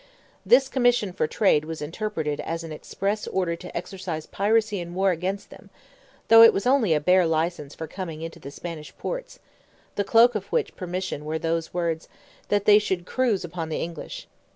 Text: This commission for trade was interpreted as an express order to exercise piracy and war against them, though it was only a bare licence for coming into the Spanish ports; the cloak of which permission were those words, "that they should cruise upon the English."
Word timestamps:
This 0.43 0.67
commission 0.67 1.13
for 1.13 1.27
trade 1.27 1.63
was 1.65 1.79
interpreted 1.79 2.39
as 2.39 2.63
an 2.63 2.71
express 2.71 3.27
order 3.27 3.55
to 3.55 3.77
exercise 3.77 4.25
piracy 4.25 4.79
and 4.79 4.95
war 4.95 5.11
against 5.11 5.51
them, 5.51 5.69
though 6.27 6.41
it 6.41 6.51
was 6.53 6.65
only 6.65 6.95
a 6.95 6.99
bare 6.99 7.27
licence 7.27 7.75
for 7.75 7.85
coming 7.85 8.23
into 8.23 8.39
the 8.39 8.49
Spanish 8.49 8.97
ports; 8.97 9.37
the 9.93 10.03
cloak 10.03 10.33
of 10.33 10.47
which 10.47 10.75
permission 10.75 11.23
were 11.23 11.37
those 11.37 11.71
words, 11.71 12.07
"that 12.47 12.65
they 12.65 12.79
should 12.79 13.05
cruise 13.05 13.45
upon 13.45 13.69
the 13.69 13.77
English." 13.79 14.27